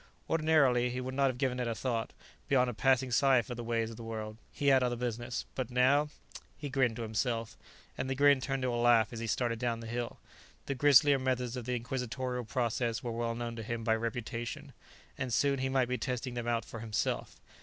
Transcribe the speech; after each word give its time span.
Ordinarily, 0.27 0.89
he 0.89 0.99
would 0.99 1.13
not 1.13 1.27
have 1.27 1.37
given 1.37 1.59
it 1.59 1.67
a 1.67 1.75
thought, 1.75 2.11
beyond 2.47 2.71
a 2.71 2.73
passing 2.73 3.11
sigh 3.11 3.43
for 3.43 3.53
the 3.53 3.63
ways 3.63 3.91
of 3.91 3.97
the 3.97 4.03
world; 4.03 4.37
he 4.51 4.69
had 4.69 4.81
other 4.81 4.95
business. 4.95 5.45
But 5.53 5.69
now 5.69 6.09
He 6.57 6.71
grinned 6.71 6.95
to 6.95 7.03
himself, 7.03 7.55
and 7.99 8.09
the 8.09 8.15
grin 8.15 8.41
turned 8.41 8.63
to 8.63 8.73
a 8.73 8.77
laugh 8.81 9.13
as 9.13 9.19
he 9.19 9.27
started 9.27 9.59
down 9.59 9.79
the 9.79 9.85
hill. 9.85 10.17
The 10.65 10.73
grislier 10.73 11.19
methods 11.21 11.55
of 11.55 11.65
the 11.65 11.75
Inquisitorial 11.75 12.45
process 12.45 13.03
were 13.03 13.11
well 13.11 13.35
known 13.35 13.55
to 13.57 13.61
him 13.61 13.83
by 13.83 13.95
reputation, 13.95 14.73
and 15.19 15.31
soon 15.31 15.59
he 15.59 15.69
might 15.69 15.87
be 15.87 15.99
testing 15.99 16.33
them 16.33 16.47
out 16.47 16.65
for 16.65 16.79
himself. 16.79 17.39